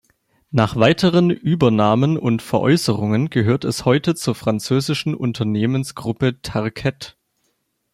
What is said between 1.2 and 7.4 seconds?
Übernahmen und Veräußerungen gehört es heute zur französischen Unternehmensgruppe Tarkett.